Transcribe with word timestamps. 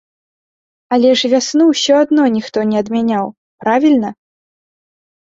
Але 0.97 1.11
ж 1.21 1.31
вясну 1.35 1.67
ўсё 1.69 1.93
адно 2.07 2.23
ніхто 2.39 2.59
не 2.73 2.77
адмяняў, 2.83 3.25
правільна? 3.67 4.09